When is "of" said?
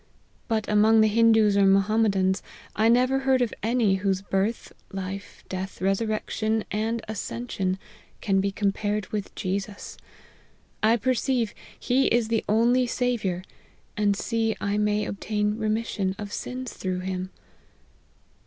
3.43-3.53, 16.17-16.33